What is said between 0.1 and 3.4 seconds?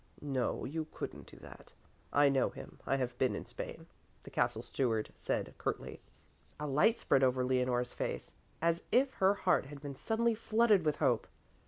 "No, you couldn't do that. I know him, I have been